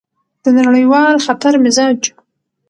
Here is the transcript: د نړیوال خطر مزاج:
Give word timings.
د 0.43 0.45
نړیوال 0.57 1.15
خطر 1.25 1.53
مزاج: 1.63 1.99